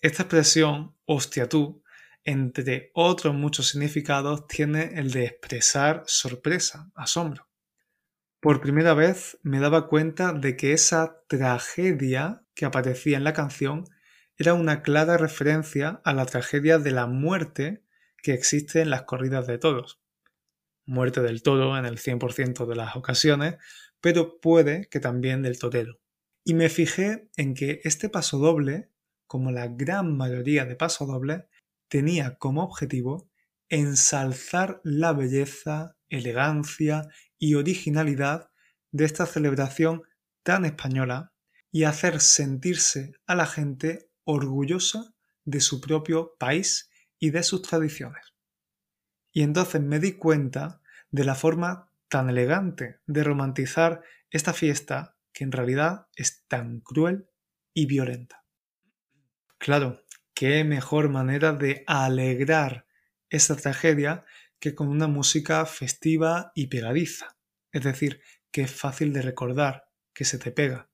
Esta 0.00 0.22
expresión, 0.22 0.96
hostia 1.04 1.46
tú, 1.46 1.82
entre 2.24 2.92
otros 2.94 3.34
muchos 3.34 3.68
significados, 3.68 4.46
tiene 4.46 4.98
el 4.98 5.10
de 5.10 5.26
expresar 5.26 6.04
sorpresa, 6.06 6.90
asombro. 6.94 7.50
Por 8.40 8.62
primera 8.62 8.94
vez 8.94 9.36
me 9.42 9.60
daba 9.60 9.88
cuenta 9.88 10.32
de 10.32 10.56
que 10.56 10.72
esa 10.72 11.20
tragedia 11.28 12.46
que 12.54 12.64
aparecía 12.64 13.18
en 13.18 13.24
la 13.24 13.34
canción 13.34 13.84
era 14.38 14.54
una 14.54 14.82
clara 14.82 15.16
referencia 15.16 16.00
a 16.04 16.12
la 16.12 16.26
tragedia 16.26 16.78
de 16.78 16.90
la 16.90 17.06
muerte 17.06 17.82
que 18.22 18.34
existe 18.34 18.80
en 18.80 18.90
las 18.90 19.02
corridas 19.02 19.46
de 19.46 19.58
toros. 19.58 20.00
Muerte 20.84 21.20
del 21.20 21.42
toro 21.42 21.76
en 21.78 21.86
el 21.86 21.98
100% 21.98 22.66
de 22.66 22.76
las 22.76 22.96
ocasiones, 22.96 23.56
pero 24.00 24.40
puede 24.40 24.88
que 24.88 25.00
también 25.00 25.42
del 25.42 25.58
torero. 25.58 25.98
Y 26.44 26.54
me 26.54 26.68
fijé 26.68 27.28
en 27.36 27.54
que 27.54 27.80
este 27.84 28.08
paso 28.08 28.38
doble 28.38 28.90
como 29.26 29.50
la 29.50 29.68
gran 29.68 30.16
mayoría 30.16 30.64
de 30.64 30.76
pasodobles, 30.76 31.42
tenía 31.88 32.36
como 32.36 32.62
objetivo 32.62 33.28
ensalzar 33.68 34.80
la 34.84 35.12
belleza, 35.12 35.96
elegancia 36.08 37.08
y 37.38 37.54
originalidad 37.54 38.50
de 38.92 39.04
esta 39.04 39.26
celebración 39.26 40.02
tan 40.42 40.64
española 40.64 41.32
y 41.72 41.84
hacer 41.84 42.20
sentirse 42.20 43.12
a 43.26 43.34
la 43.34 43.46
gente 43.46 44.08
orgullosa 44.26 45.14
de 45.44 45.60
su 45.60 45.80
propio 45.80 46.36
país 46.38 46.90
y 47.18 47.30
de 47.30 47.42
sus 47.42 47.62
tradiciones. 47.62 48.34
Y 49.32 49.42
entonces 49.42 49.80
me 49.80 50.00
di 50.00 50.12
cuenta 50.12 50.82
de 51.10 51.24
la 51.24 51.34
forma 51.34 51.90
tan 52.08 52.28
elegante 52.28 53.00
de 53.06 53.24
romantizar 53.24 54.02
esta 54.30 54.52
fiesta 54.52 55.16
que 55.32 55.44
en 55.44 55.52
realidad 55.52 56.08
es 56.16 56.44
tan 56.48 56.80
cruel 56.80 57.28
y 57.72 57.86
violenta. 57.86 58.44
Claro, 59.58 60.04
qué 60.34 60.64
mejor 60.64 61.08
manera 61.08 61.52
de 61.52 61.84
alegrar 61.86 62.86
esta 63.30 63.56
tragedia 63.56 64.24
que 64.58 64.74
con 64.74 64.88
una 64.88 65.06
música 65.06 65.64
festiva 65.66 66.52
y 66.54 66.66
pegadiza. 66.66 67.36
Es 67.72 67.84
decir, 67.84 68.20
que 68.50 68.62
es 68.62 68.72
fácil 68.72 69.12
de 69.12 69.22
recordar, 69.22 69.90
que 70.12 70.24
se 70.24 70.38
te 70.38 70.50
pega. 70.50 70.90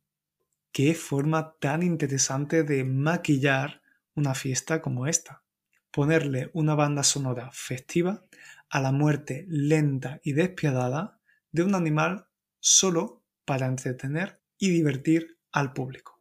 Qué 0.72 0.94
forma 0.94 1.58
tan 1.60 1.82
interesante 1.82 2.62
de 2.62 2.82
maquillar 2.84 3.82
una 4.14 4.34
fiesta 4.34 4.80
como 4.80 5.06
esta. 5.06 5.42
Ponerle 5.90 6.50
una 6.54 6.74
banda 6.74 7.02
sonora 7.02 7.50
festiva 7.52 8.24
a 8.70 8.80
la 8.80 8.90
muerte 8.90 9.44
lenta 9.48 10.20
y 10.24 10.32
despiadada 10.32 11.20
de 11.50 11.62
un 11.62 11.74
animal 11.74 12.26
solo 12.58 13.22
para 13.44 13.66
entretener 13.66 14.40
y 14.56 14.70
divertir 14.70 15.36
al 15.52 15.74
público. 15.74 16.18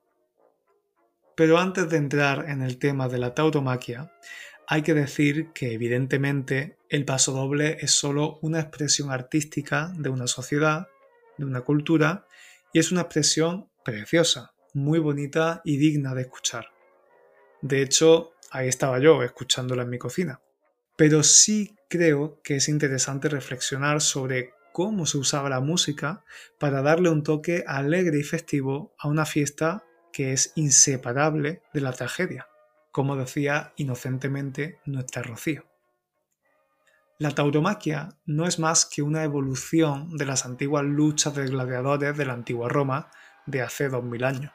Pero 1.38 1.58
antes 1.58 1.90
de 1.90 1.96
entrar 1.96 2.50
en 2.50 2.62
el 2.62 2.78
tema 2.78 3.08
de 3.08 3.20
la 3.20 3.34
tautomaquia, 3.34 4.12
hay 4.68 4.82
que 4.82 4.94
decir 4.94 5.54
que 5.54 5.72
evidentemente 5.72 6.78
el 6.90 7.06
paso 7.06 7.32
doble 7.32 7.78
es 7.80 7.92
solo 7.92 8.38
una 8.42 8.60
expresión 8.60 9.12
artística 9.12 9.94
de 9.98 10.10
una 10.10 10.28
sociedad, 10.28 10.90
de 11.38 11.46
una 11.46 11.62
cultura, 11.62 12.28
y 12.74 12.80
es 12.80 12.92
una 12.92 13.02
expresión 13.02 13.71
preciosa, 13.84 14.54
muy 14.74 15.00
bonita 15.00 15.62
y 15.64 15.78
digna 15.78 16.14
de 16.14 16.22
escuchar. 16.22 16.68
De 17.62 17.82
hecho, 17.82 18.34
ahí 18.52 18.68
estaba 18.68 19.00
yo 19.00 19.24
escuchándola 19.24 19.84
en 19.84 19.90
mi 19.90 19.98
cocina. 19.98 20.42
Pero 20.96 21.24
sí 21.24 21.76
creo 21.90 22.42
que 22.44 22.58
es 22.58 22.70
interesante 22.70 23.30
reflexionar 23.30 24.02
sobre 24.02 24.54
cómo 24.72 25.06
se 25.06 25.18
usaba 25.18 25.50
la 25.50 25.60
música 25.60 26.24
para 26.60 26.82
darle 26.82 27.10
un 27.10 27.24
toque 27.24 27.64
alegre 27.68 28.20
y 28.20 28.24
festivo 28.24 28.94
a 28.98 29.08
una 29.08 29.26
fiesta 29.26 29.84
que 30.12 30.34
es 30.34 30.54
inseparable 30.56 31.62
de 31.74 31.82
la 31.82 31.94
tragedia, 31.94 32.48
como 32.92 33.16
decía 33.16 33.74
inocentemente 33.78 34.80
nuestra 34.86 35.22
Rocío. 35.24 35.66
La 37.18 37.32
tauromaquia 37.32 38.10
no 38.26 38.48
es 38.48 38.58
más 38.58 38.86
que 38.86 39.04
una 39.04 39.24
evolución 39.24 40.18
de 40.18 40.26
las 40.26 40.46
antiguas 40.46 40.84
luchas 40.84 41.36
de 41.36 41.46
gladiadores 41.48 42.18
de 42.18 42.26
la 42.26 42.34
antigua 42.34 42.68
Roma 42.68 43.12
de 43.46 43.62
hace 43.62 43.90
2000 43.90 44.24
años. 44.24 44.52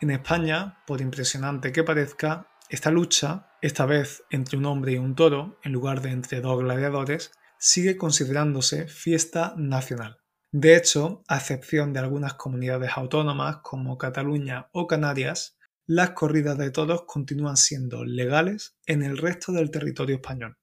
En 0.00 0.10
España, 0.10 0.82
por 0.86 1.00
impresionante 1.00 1.72
que 1.72 1.84
parezca, 1.84 2.48
esta 2.68 2.90
lucha, 2.90 3.48
esta 3.62 3.86
vez 3.86 4.24
entre 4.30 4.56
un 4.56 4.66
hombre 4.66 4.92
y 4.92 4.98
un 4.98 5.14
toro, 5.14 5.58
en 5.62 5.72
lugar 5.72 6.00
de 6.00 6.10
entre 6.10 6.40
dos 6.40 6.60
gladiadores, 6.60 7.32
sigue 7.58 7.96
considerándose 7.96 8.88
fiesta 8.88 9.54
nacional. 9.56 10.18
De 10.50 10.76
hecho, 10.76 11.22
a 11.28 11.36
excepción 11.36 11.92
de 11.92 12.00
algunas 12.00 12.34
comunidades 12.34 12.92
autónomas 12.96 13.58
como 13.62 13.98
Cataluña 13.98 14.68
o 14.72 14.86
Canarias, 14.86 15.56
las 15.86 16.10
corridas 16.10 16.56
de 16.58 16.70
toros 16.70 17.04
continúan 17.06 17.56
siendo 17.56 18.04
legales 18.04 18.76
en 18.86 19.02
el 19.02 19.18
resto 19.18 19.52
del 19.52 19.70
territorio 19.70 20.16
español. 20.16 20.56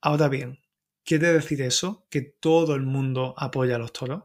Ahora 0.00 0.28
bien, 0.28 0.58
¿quiere 1.04 1.32
decir 1.32 1.60
eso 1.62 2.06
que 2.10 2.22
todo 2.22 2.74
el 2.74 2.82
mundo 2.82 3.34
apoya 3.36 3.76
a 3.76 3.78
los 3.78 3.92
toros? 3.92 4.24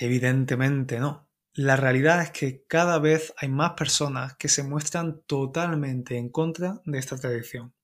Evidentemente 0.00 1.00
no. 1.00 1.28
La 1.54 1.74
realidad 1.74 2.22
es 2.22 2.30
que 2.30 2.64
cada 2.68 3.00
vez 3.00 3.34
hay 3.36 3.48
más 3.48 3.72
personas 3.72 4.36
que 4.36 4.48
se 4.48 4.62
muestran 4.62 5.22
totalmente 5.26 6.16
en 6.16 6.28
contra 6.28 6.80
de 6.84 7.00
esta 7.00 7.16
tradición. 7.16 7.74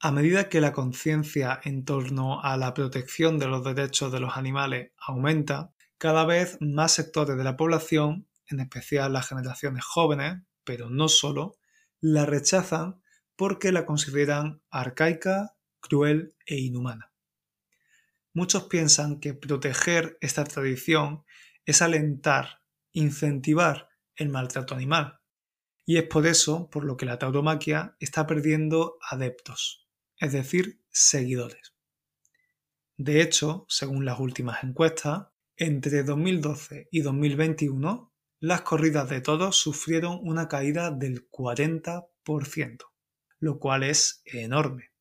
A 0.00 0.12
medida 0.12 0.48
que 0.48 0.62
la 0.62 0.72
conciencia 0.72 1.60
en 1.62 1.84
torno 1.84 2.42
a 2.42 2.56
la 2.56 2.72
protección 2.72 3.38
de 3.38 3.48
los 3.48 3.62
derechos 3.62 4.10
de 4.10 4.20
los 4.20 4.38
animales 4.38 4.92
aumenta, 4.96 5.74
cada 5.98 6.24
vez 6.24 6.56
más 6.62 6.92
sectores 6.92 7.36
de 7.36 7.44
la 7.44 7.58
población, 7.58 8.26
en 8.46 8.60
especial 8.60 9.12
las 9.12 9.28
generaciones 9.28 9.84
jóvenes, 9.84 10.38
pero 10.64 10.88
no 10.88 11.08
solo, 11.08 11.58
la 12.00 12.24
rechazan 12.24 13.02
porque 13.36 13.72
la 13.72 13.84
consideran 13.84 14.62
arcaica, 14.70 15.54
cruel 15.80 16.34
e 16.46 16.56
inhumana. 16.60 17.11
Muchos 18.34 18.64
piensan 18.64 19.20
que 19.20 19.34
proteger 19.34 20.18
esta 20.20 20.44
tradición 20.44 21.24
es 21.64 21.82
alentar, 21.82 22.60
incentivar 22.92 23.88
el 24.16 24.28
maltrato 24.28 24.74
animal, 24.74 25.20
y 25.84 25.98
es 25.98 26.04
por 26.04 26.26
eso 26.26 26.70
por 26.70 26.84
lo 26.84 26.96
que 26.96 27.06
la 27.06 27.18
tauromaquia 27.18 27.96
está 28.00 28.26
perdiendo 28.26 28.98
adeptos 29.10 29.82
es 30.22 30.32
decir, 30.32 30.80
seguidores. 30.88 31.74
De 32.96 33.22
hecho, 33.22 33.66
según 33.68 34.04
las 34.04 34.20
últimas 34.20 34.62
encuestas, 34.62 35.26
entre 35.56 36.04
2012 36.04 36.86
y 36.92 37.00
2021, 37.00 38.14
las 38.38 38.62
corridas 38.62 39.10
de 39.10 39.20
toros 39.20 39.56
sufrieron 39.56 40.20
una 40.22 40.46
caída 40.46 40.92
del 40.92 41.28
40%, 41.28 42.84
lo 43.40 43.58
cual 43.58 43.82
es 43.82 44.22
enorme. 44.24 44.92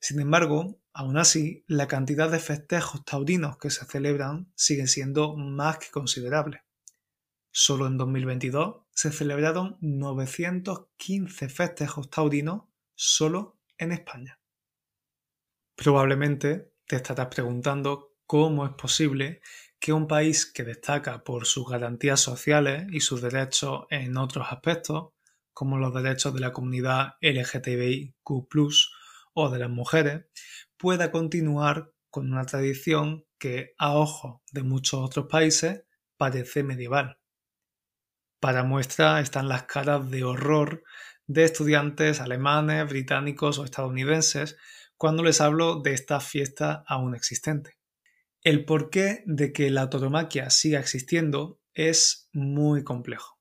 Sin 0.00 0.18
embargo, 0.20 0.80
aún 0.94 1.18
así, 1.18 1.64
la 1.66 1.88
cantidad 1.88 2.30
de 2.30 2.38
festejos 2.38 3.04
taurinos 3.04 3.58
que 3.58 3.70
se 3.70 3.84
celebran 3.84 4.52
sigue 4.54 4.86
siendo 4.86 5.36
más 5.36 5.78
que 5.78 5.90
considerable. 5.90 6.62
Solo 7.50 7.86
en 7.86 7.98
2022 7.98 8.82
se 8.90 9.10
celebraron 9.10 9.76
915 9.80 11.48
festejos 11.48 12.10
taurinos 12.10 12.62
solo 12.94 13.60
en 13.76 13.92
España. 13.92 14.40
Probablemente 15.76 16.72
te 16.86 16.96
estarás 16.96 17.26
preguntando 17.26 18.16
cómo 18.26 18.64
es 18.64 18.72
posible 18.72 19.40
que 19.80 19.92
un 19.92 20.06
país 20.06 20.46
que 20.46 20.62
destaca 20.62 21.24
por 21.24 21.46
sus 21.46 21.68
garantías 21.68 22.20
sociales 22.20 22.86
y 22.92 23.00
sus 23.00 23.20
derechos 23.20 23.84
en 23.90 24.16
otros 24.16 24.46
aspectos, 24.50 25.10
como 25.52 25.76
los 25.78 25.92
derechos 25.92 26.32
de 26.34 26.40
la 26.40 26.52
comunidad 26.52 27.14
LGTBIQ 27.20 28.30
o 29.34 29.50
de 29.50 29.58
las 29.58 29.70
mujeres, 29.70 30.24
pueda 30.84 31.10
continuar 31.10 31.94
con 32.10 32.30
una 32.30 32.44
tradición 32.44 33.24
que, 33.38 33.72
a 33.78 33.94
ojos 33.94 34.42
de 34.52 34.62
muchos 34.62 35.00
otros 35.00 35.28
países, 35.30 35.84
parece 36.18 36.62
medieval. 36.62 37.16
Para 38.38 38.64
muestra 38.64 39.18
están 39.20 39.48
las 39.48 39.62
caras 39.62 40.10
de 40.10 40.24
horror 40.24 40.84
de 41.26 41.44
estudiantes 41.44 42.20
alemanes, 42.20 42.86
británicos 42.86 43.58
o 43.58 43.64
estadounidenses 43.64 44.58
cuando 44.98 45.22
les 45.24 45.40
hablo 45.40 45.80
de 45.80 45.94
esta 45.94 46.20
fiesta 46.20 46.84
aún 46.86 47.14
existente. 47.14 47.78
El 48.42 48.66
porqué 48.66 49.22
de 49.24 49.54
que 49.54 49.70
la 49.70 49.88
tauromaquia 49.88 50.50
siga 50.50 50.80
existiendo 50.80 51.62
es 51.72 52.28
muy 52.34 52.84
complejo. 52.84 53.38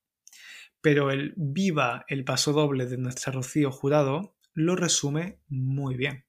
Pero 0.79 1.11
el 1.11 1.33
viva 1.35 2.05
el 2.07 2.23
paso 2.23 2.53
doble 2.53 2.85
de 2.85 2.97
nuestro 2.97 3.33
Rocío 3.33 3.69
Jurado 3.69 4.37
lo 4.53 4.77
resume 4.77 5.41
muy 5.49 5.97
bien. 5.97 6.25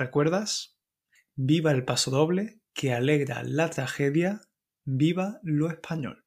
¿Recuerdas? 0.00 0.78
Viva 1.34 1.72
el 1.72 1.84
paso 1.84 2.10
doble 2.10 2.62
que 2.72 2.94
alegra 2.94 3.42
la 3.42 3.68
tragedia, 3.68 4.40
viva 4.86 5.40
lo 5.42 5.68
español. 5.68 6.24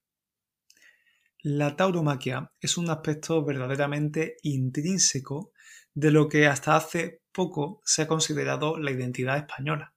La 1.42 1.76
tauromaquia 1.76 2.52
es 2.60 2.78
un 2.78 2.92
aspecto 2.92 3.44
verdaderamente 3.44 4.38
intrínseco 4.44 5.54
de 5.96 6.12
lo 6.12 6.30
que 6.30 6.46
hasta 6.46 6.76
hace 6.76 7.24
poco 7.32 7.82
se 7.84 8.04
ha 8.04 8.08
considerado 8.08 8.78
la 8.78 8.92
identidad 8.92 9.38
española. 9.38 9.96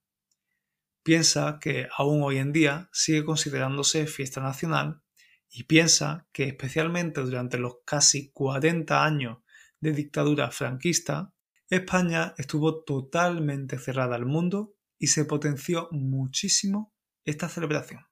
Piensa 1.03 1.59
que 1.61 1.87
aún 1.99 2.23
hoy 2.23 2.39
en 2.39 2.53
día 2.53 2.89
sigue 2.93 3.27
considerándose 3.27 4.07
fiesta 4.07 4.41
nacional 4.41 5.03
y 5.51 5.65
piensa 5.65 6.27
que 6.33 6.45
especialmente 6.45 7.21
durante 7.21 7.59
los 7.59 7.81
casi 7.85 8.31
40 8.31 9.05
años 9.05 9.41
de 9.81 9.93
dictadura 9.93 10.51
franquista, 10.51 11.35
España 11.69 12.35
estuvo 12.39 12.85
totalmente 12.85 13.79
cerrada 13.79 14.15
al 14.15 14.25
mundo 14.25 14.77
y 14.99 15.09
se 15.09 15.25
potenció 15.25 15.89
muchísimo 15.91 16.95
esta 17.25 17.49
celebración. 17.49 18.07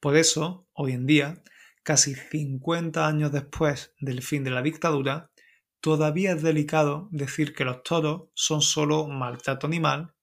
Por 0.00 0.16
eso, 0.16 0.68
hoy 0.72 0.92
en 0.92 1.06
día, 1.06 1.42
casi 1.84 2.14
50 2.16 3.06
años 3.06 3.30
después 3.30 3.94
del 4.00 4.22
fin 4.22 4.42
de 4.42 4.50
la 4.50 4.62
dictadura, 4.62 5.30
todavía 5.80 6.32
es 6.32 6.42
delicado 6.42 7.08
decir 7.12 7.54
que 7.54 7.64
los 7.64 7.84
toros 7.84 8.30
son 8.34 8.62
solo 8.62 9.06
maltrato 9.06 9.68
animal 9.68 10.14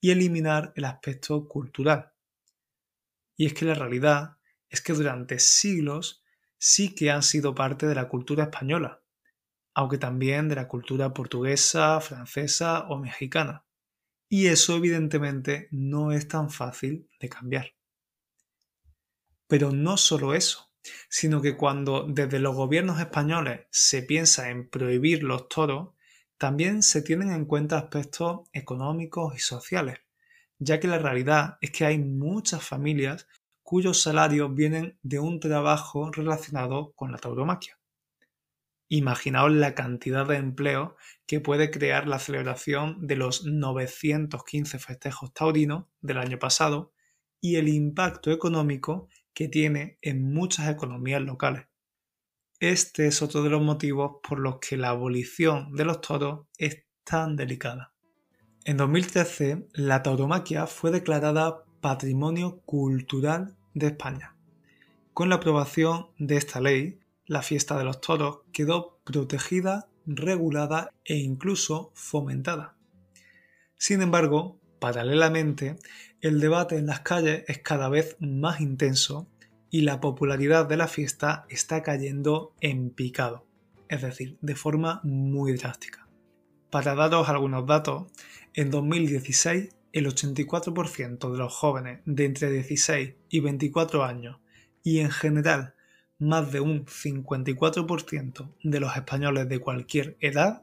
y 0.00 0.10
eliminar 0.10 0.72
el 0.74 0.84
aspecto 0.84 1.46
cultural. 1.46 2.12
Y 3.36 3.46
es 3.46 3.54
que 3.54 3.64
la 3.64 3.74
realidad 3.74 4.38
es 4.68 4.80
que 4.80 4.92
durante 4.92 5.38
siglos 5.38 6.24
sí 6.58 6.96
que 6.96 7.12
han 7.12 7.22
sido 7.22 7.54
parte 7.54 7.86
de 7.86 7.94
la 7.94 8.08
cultura 8.08 8.44
española, 8.44 9.03
aunque 9.74 9.98
también 9.98 10.48
de 10.48 10.56
la 10.56 10.68
cultura 10.68 11.12
portuguesa, 11.12 12.00
francesa 12.00 12.86
o 12.88 12.98
mexicana. 12.98 13.64
Y 14.28 14.46
eso 14.46 14.76
evidentemente 14.76 15.68
no 15.70 16.12
es 16.12 16.28
tan 16.28 16.50
fácil 16.50 17.08
de 17.20 17.28
cambiar. 17.28 17.74
Pero 19.46 19.70
no 19.70 19.96
solo 19.96 20.34
eso 20.34 20.74
sino 21.08 21.40
que 21.40 21.56
cuando 21.56 22.06
desde 22.08 22.38
los 22.38 22.54
gobiernos 22.54 23.00
españoles 23.00 23.62
se 23.70 24.02
piensa 24.02 24.50
en 24.50 24.68
prohibir 24.68 25.22
los 25.22 25.48
toros, 25.48 25.90
también 26.38 26.82
se 26.82 27.02
tienen 27.02 27.30
en 27.30 27.46
cuenta 27.46 27.78
aspectos 27.78 28.48
económicos 28.52 29.34
y 29.36 29.38
sociales, 29.38 29.98
ya 30.58 30.80
que 30.80 30.88
la 30.88 30.98
realidad 30.98 31.58
es 31.60 31.70
que 31.70 31.86
hay 31.86 31.98
muchas 31.98 32.62
familias 32.62 33.26
cuyos 33.62 34.02
salarios 34.02 34.54
vienen 34.54 34.98
de 35.02 35.18
un 35.18 35.40
trabajo 35.40 36.10
relacionado 36.10 36.92
con 36.94 37.12
la 37.12 37.18
tauromaquia. 37.18 37.78
Imaginaos 38.88 39.52
la 39.52 39.74
cantidad 39.74 40.26
de 40.26 40.36
empleo 40.36 40.96
que 41.26 41.40
puede 41.40 41.70
crear 41.70 42.06
la 42.06 42.18
celebración 42.18 43.06
de 43.06 43.16
los 43.16 43.44
915 43.44 44.78
festejos 44.78 45.32
taurinos 45.32 45.86
del 46.00 46.18
año 46.18 46.38
pasado 46.38 46.92
y 47.40 47.56
el 47.56 47.68
impacto 47.68 48.30
económico 48.30 49.08
que 49.32 49.48
tiene 49.48 49.98
en 50.02 50.32
muchas 50.32 50.70
economías 50.70 51.22
locales. 51.22 51.66
Este 52.60 53.06
es 53.06 53.20
otro 53.20 53.42
de 53.42 53.50
los 53.50 53.62
motivos 53.62 54.16
por 54.26 54.38
los 54.38 54.58
que 54.58 54.76
la 54.76 54.90
abolición 54.90 55.74
de 55.74 55.84
los 55.84 56.00
toros 56.00 56.46
es 56.56 56.84
tan 57.04 57.36
delicada. 57.36 57.92
En 58.64 58.78
2013, 58.78 59.66
la 59.74 60.02
tauromaquia 60.02 60.66
fue 60.66 60.90
declarada 60.90 61.64
Patrimonio 61.82 62.62
Cultural 62.64 63.56
de 63.74 63.88
España. 63.88 64.36
Con 65.12 65.28
la 65.28 65.34
aprobación 65.34 66.08
de 66.18 66.36
esta 66.38 66.60
ley, 66.60 66.98
la 67.26 67.42
fiesta 67.42 67.78
de 67.78 67.84
los 67.84 68.00
toros 68.00 68.40
quedó 68.52 69.00
protegida, 69.04 69.88
regulada 70.06 70.90
e 71.04 71.16
incluso 71.16 71.90
fomentada. 71.94 72.76
Sin 73.76 74.02
embargo, 74.02 74.60
paralelamente, 74.78 75.76
el 76.20 76.40
debate 76.40 76.76
en 76.76 76.86
las 76.86 77.00
calles 77.00 77.44
es 77.48 77.58
cada 77.58 77.88
vez 77.88 78.16
más 78.20 78.60
intenso 78.60 79.28
y 79.70 79.80
la 79.80 80.00
popularidad 80.00 80.66
de 80.66 80.76
la 80.76 80.88
fiesta 80.88 81.46
está 81.48 81.82
cayendo 81.82 82.54
en 82.60 82.90
picado, 82.90 83.46
es 83.88 84.02
decir, 84.02 84.38
de 84.40 84.54
forma 84.54 85.00
muy 85.04 85.52
drástica. 85.54 86.08
Para 86.70 86.94
daros 86.94 87.28
algunos 87.28 87.66
datos, 87.66 88.10
en 88.52 88.70
2016 88.70 89.74
el 89.92 90.06
84% 90.06 91.30
de 91.30 91.38
los 91.38 91.54
jóvenes 91.54 92.00
de 92.04 92.24
entre 92.24 92.50
16 92.50 93.14
y 93.28 93.40
24 93.40 94.04
años 94.04 94.40
y 94.82 94.98
en 94.98 95.10
general 95.10 95.74
más 96.18 96.52
de 96.52 96.60
un 96.60 96.86
54% 96.86 98.54
de 98.62 98.80
los 98.80 98.96
españoles 98.96 99.48
de 99.48 99.58
cualquier 99.58 100.16
edad 100.20 100.62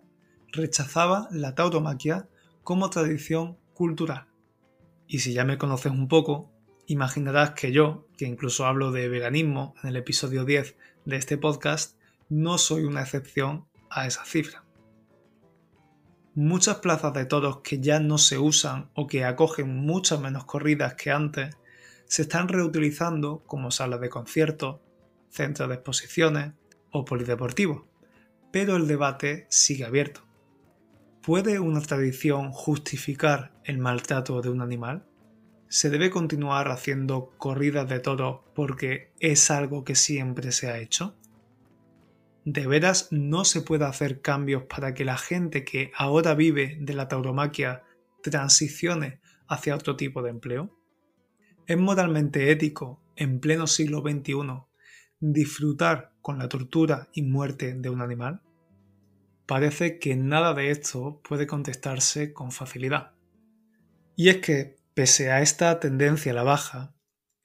rechazaba 0.52 1.28
la 1.32 1.56
tauromaquia 1.56 2.28
como 2.64 2.90
tradición 2.90 3.58
cultural. 3.74 4.28
Y 5.08 5.20
si 5.20 5.34
ya 5.34 5.44
me 5.44 5.58
conoces 5.58 5.92
un 5.92 6.08
poco, 6.08 6.52
imaginarás 6.88 7.52
que 7.52 7.72
yo, 7.72 8.08
que 8.18 8.26
incluso 8.26 8.66
hablo 8.66 8.92
de 8.92 9.10
veganismo 9.10 9.76
en 9.84 9.90
el 9.90 9.98
episodio 9.98 10.46
10 10.46 10.76
de 11.06 11.16
este 11.16 11.38
podcast, 11.38 11.98
no 12.30 12.58
soy 12.58 12.84
una 12.84 13.02
excepción 13.02 13.68
a 13.90 14.08
esa 14.08 14.24
cifra. 14.26 14.64
Muchas 16.34 16.78
plazas 16.78 17.14
de 17.14 17.26
toros 17.26 17.60
que 17.62 17.80
ya 17.80 18.00
no 18.00 18.18
se 18.18 18.38
usan 18.38 18.90
o 18.96 19.06
que 19.06 19.26
acogen 19.26 19.76
muchas 19.86 20.22
menos 20.22 20.46
corridas 20.46 20.94
que 20.94 21.12
antes 21.12 21.58
se 22.06 22.22
están 22.22 22.48
reutilizando 22.48 23.44
como 23.46 23.70
salas 23.72 24.00
de 24.00 24.10
conciertos, 24.10 24.80
centros 25.32 25.70
de 25.70 25.76
exposiciones 25.76 26.54
o 26.92 27.06
polideportivos, 27.06 27.84
pero 28.52 28.76
el 28.76 28.88
debate 28.88 29.48
sigue 29.50 29.86
abierto. 29.86 30.22
¿Puede 31.24 31.60
una 31.60 31.82
tradición 31.82 32.52
justificar 32.52 33.54
el 33.64 33.78
maltrato 33.78 34.42
de 34.42 34.50
un 34.50 34.62
animal? 34.62 35.06
¿Se 35.68 35.90
debe 35.90 36.10
continuar 36.10 36.70
haciendo 36.70 37.34
corridas 37.38 37.88
de 37.88 38.00
toros 38.00 38.42
porque 38.54 39.12
es 39.20 39.50
algo 39.52 39.84
que 39.84 39.96
siempre 39.96 40.52
se 40.52 40.70
ha 40.70 40.80
hecho? 40.80 41.16
¿De 42.44 42.66
veras 42.66 43.08
no 43.12 43.46
se 43.46 43.62
puede 43.62 43.86
hacer 43.86 44.22
cambios 44.22 44.64
para 44.64 44.94
que 44.94 45.06
la 45.06 45.18
gente 45.18 45.64
que 45.64 45.92
ahora 45.96 46.34
vive 46.34 46.78
de 46.82 46.94
la 46.94 47.08
tauromaquia 47.08 47.84
transicione 48.24 49.22
hacia 49.48 49.76
otro 49.76 49.96
tipo 49.96 50.24
de 50.24 50.32
empleo? 50.32 50.76
¿Es 51.68 51.78
moralmente 51.78 52.52
ético, 52.52 53.00
en 53.16 53.40
pleno 53.40 53.68
siglo 53.68 54.02
XXI, 54.02 54.34
disfrutar 55.22 56.12
con 56.22 56.38
la 56.38 56.50
tortura 56.50 57.08
y 57.14 57.22
muerte 57.22 57.74
de 57.74 57.90
un 57.90 58.02
animal? 58.02 58.42
Parece 59.46 60.00
que 60.00 60.18
nada 60.18 60.54
de 60.54 60.72
esto 60.72 61.22
puede 61.24 61.48
contestarse 61.48 62.34
con 62.34 62.52
facilidad. 62.52 63.14
Y 64.18 64.28
es 64.28 64.38
que 64.38 64.82
Pese 64.94 65.32
a 65.32 65.42
esta 65.42 65.80
tendencia 65.80 66.34
a 66.34 66.36
la 66.36 66.44
baja, 66.44 66.94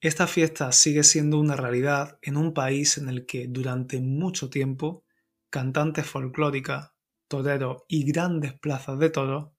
esta 0.01 0.27
fiesta 0.27 0.73
sigue 0.73 1.03
siendo 1.03 1.39
una 1.39 1.55
realidad 1.55 2.19
en 2.21 2.35
un 2.35 2.53
país 2.53 2.97
en 2.97 3.07
el 3.07 3.25
que 3.25 3.47
durante 3.47 4.01
mucho 4.01 4.49
tiempo 4.49 5.05
cantantes 5.49 6.05
folclóricas, 6.05 6.91
toreros 7.29 7.83
y 7.87 8.03
grandes 8.03 8.53
plazas 8.53 8.99
de 8.99 9.09
toros 9.09 9.51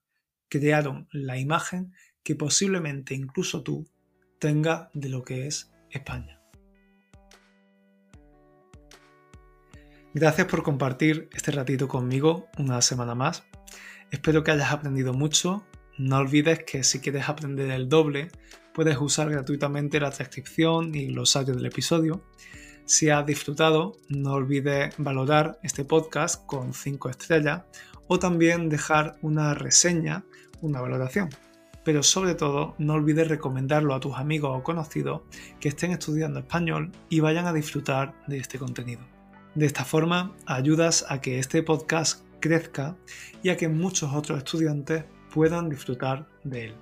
crearon 0.51 1.09
la 1.13 1.39
imagen 1.39 1.95
que 2.23 2.37
posiblemente 2.37 3.15
incluso 3.15 3.63
tú 3.63 3.89
tengas 4.39 4.91
de 4.93 5.09
lo 5.09 5.23
que 5.23 5.47
es 5.47 5.73
España. 5.91 6.38
Gracias 10.21 10.49
por 10.49 10.65
compartir 10.65 11.29
este 11.33 11.53
ratito 11.53 11.87
conmigo 11.87 12.49
una 12.59 12.83
semana 12.83 13.15
más. 13.15 13.45
Espero 14.11 14.43
que 14.43 14.51
hayas 14.51 14.73
aprendido 14.73 15.15
mucho 15.15 15.63
no 15.97 16.17
olvides 16.17 16.65
que 16.65 16.83
si 16.83 16.99
quieres 16.99 17.29
aprender 17.29 17.71
el 17.71 17.89
doble, 17.89 18.33
puedes 18.75 18.99
usar 18.99 19.31
gratuitamente 19.31 20.01
la 20.01 20.11
transcripción 20.11 20.93
y 20.93 21.11
los 21.11 21.37
audios 21.37 21.57
del 21.57 21.67
episodio. 21.67 22.25
Si 22.85 23.11
has 23.11 23.25
disfrutado, 23.25 23.97
no 24.09 24.33
olvides 24.33 24.93
valorar 24.99 25.61
este 25.63 25.85
podcast 25.85 26.45
con 26.47 26.75
5 26.75 27.11
estrellas 27.11 27.63
o 28.09 28.19
también 28.19 28.69
dejar 28.69 29.19
una 29.23 29.55
reseña, 29.55 30.25
una 30.61 30.81
valoración. 30.81 31.29
Pero 31.85 32.03
sobre 32.03 32.35
todo, 32.35 32.75
no 32.79 32.95
olvides 32.95 33.29
recomendarlo 33.29 33.95
a 33.95 34.01
tus 34.01 34.17
amigos 34.17 34.51
o 34.53 34.65
conocidos 34.65 35.23
que 35.61 35.69
estén 35.69 35.93
estudiando 35.93 36.41
español 36.41 36.91
y 37.09 37.21
vayan 37.21 37.47
a 37.47 37.53
disfrutar 37.53 38.15
de 38.27 38.39
este 38.39 38.59
contenido. 38.59 39.18
De 39.59 39.67
esta 39.67 39.85
forma, 39.85 40.37
ayudas 40.47 41.05
a 41.09 41.21
que 41.21 41.41
este 41.41 41.65
podcast 41.65 42.23
crezca 42.39 42.95
y 43.43 43.49
a 43.49 43.57
que 43.57 43.67
muchos 43.67 44.15
otros 44.15 44.39
estudiantes 44.39 45.03
puedan 45.35 45.69
disfrutar 45.69 46.29
de 46.45 46.67
él. 46.67 46.75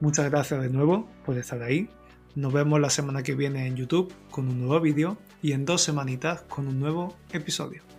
Muchas 0.00 0.28
gracias 0.32 0.60
de 0.60 0.68
nuevo 0.68 1.08
por 1.24 1.38
estar 1.38 1.62
ahí. 1.62 1.88
Nos 2.34 2.52
vemos 2.52 2.80
la 2.80 2.90
semana 2.90 3.22
que 3.22 3.36
viene 3.36 3.68
en 3.68 3.76
YouTube 3.76 4.12
con 4.32 4.48
un 4.48 4.58
nuevo 4.58 4.80
vídeo 4.80 5.16
y 5.42 5.52
en 5.52 5.64
dos 5.64 5.82
semanitas 5.82 6.42
con 6.48 6.66
un 6.66 6.80
nuevo 6.80 7.16
episodio. 7.32 7.93